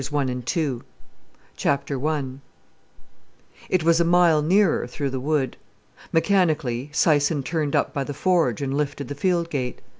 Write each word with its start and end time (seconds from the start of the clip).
"No," 0.01 0.17
I 0.19 0.25
said. 0.25 0.33
The 0.47 0.83
Shades 1.55 1.67
of 1.67 1.81
Spring 1.89 2.41
I 2.41 3.05
It 3.69 3.83
was 3.83 3.99
a 3.99 4.03
mile 4.03 4.41
nearer 4.41 4.87
through 4.87 5.11
the 5.11 5.19
wood. 5.19 5.57
Mechanically, 6.11 6.89
Syson 6.91 7.45
turned 7.45 7.75
up 7.75 7.93
by 7.93 8.03
the 8.03 8.15
forge 8.15 8.63
and 8.63 8.75
lifted 8.75 9.09
the 9.09 9.13
field 9.13 9.51
gate. 9.51 9.79